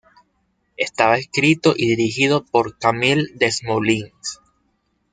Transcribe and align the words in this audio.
Estaba 0.77 1.19
escrito 1.19 1.75
y 1.77 1.85
dirigido 1.89 2.43
por 2.43 2.79
Camille 2.79 3.27
Desmoulins. 3.35 4.41